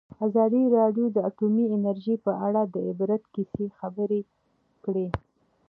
ازادي 0.25 0.63
راډیو 0.77 1.05
د 1.11 1.17
اټومي 1.29 1.65
انرژي 1.75 2.15
په 2.25 2.31
اړه 2.47 2.61
د 2.73 2.75
عبرت 2.89 3.23
کیسې 3.33 3.65
خبر 3.77 4.09
کړي. 4.83 5.07